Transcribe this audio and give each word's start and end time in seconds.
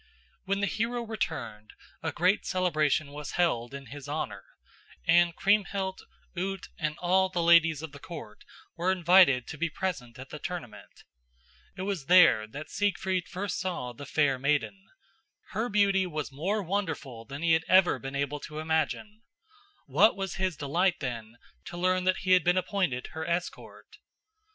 When 0.45 0.61
the 0.61 0.65
hero 0.65 1.03
returned, 1.03 1.73
a 2.01 2.11
great 2.11 2.43
celebration 2.43 3.11
was 3.11 3.33
held 3.33 3.71
in 3.75 3.85
his 3.85 4.07
honor, 4.07 4.43
and 5.05 5.35
Kriemhild, 5.35 6.01
Ute 6.33 6.69
and 6.79 6.97
all 6.97 7.29
the 7.29 7.43
ladies 7.43 7.83
of 7.83 7.91
the 7.91 7.99
court 7.99 8.43
were 8.75 8.91
invited 8.91 9.45
to 9.45 9.59
be 9.59 9.69
present 9.69 10.17
at 10.17 10.29
the 10.31 10.39
tournament. 10.39 11.03
It 11.77 11.83
was 11.83 12.07
there 12.07 12.47
that 12.47 12.71
Siegfried 12.71 13.27
first 13.27 13.59
saw 13.59 13.93
the 13.93 14.07
fair 14.07 14.39
maiden. 14.39 14.87
Her 15.49 15.69
beauty 15.69 16.07
was 16.07 16.31
more 16.31 16.63
wonderful 16.63 17.23
than 17.23 17.43
he 17.43 17.53
had 17.53 17.63
ever 17.67 17.99
been 17.99 18.15
able 18.15 18.39
to 18.39 18.57
imagine. 18.57 19.21
What 19.85 20.15
was 20.15 20.33
his 20.41 20.57
delight, 20.57 20.99
then, 20.99 21.37
to 21.65 21.77
learn 21.77 22.05
that 22.05 22.17
he 22.25 22.31
had 22.31 22.43
been 22.43 22.57
appointed 22.57 23.09
her 23.11 23.23
escort. 23.27 23.97